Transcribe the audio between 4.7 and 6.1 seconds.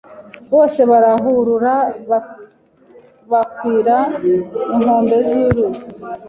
inkombe z'uruzi